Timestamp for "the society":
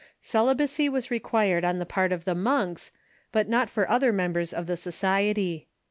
4.65-5.67